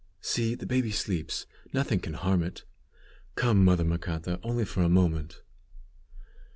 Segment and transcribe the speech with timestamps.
[0.19, 1.45] See, the baby sleeps.
[1.73, 2.63] Nothing can harm it.
[3.35, 5.43] Come, mother Macata, only for a moment!"